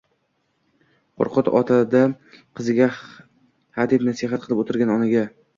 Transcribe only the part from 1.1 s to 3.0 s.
“Qo‘rqut Ota”da qiziga